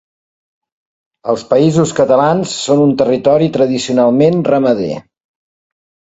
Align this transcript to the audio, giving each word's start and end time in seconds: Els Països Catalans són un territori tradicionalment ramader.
Els 1.33 1.43
Països 1.51 1.93
Catalans 1.99 2.55
són 2.63 2.81
un 2.87 2.95
territori 3.03 3.51
tradicionalment 3.59 4.43
ramader. 4.51 4.91